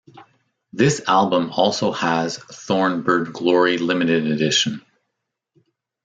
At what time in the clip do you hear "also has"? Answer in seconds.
1.51-2.35